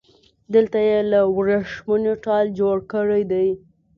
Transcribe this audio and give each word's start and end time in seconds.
دلته 0.53 0.79
يې 0.89 0.99
له 1.11 1.21
وريښمو 1.35 2.13
ټال 2.23 2.45
جوړ 2.59 2.77
کړی 2.91 3.23
دی 3.31 3.47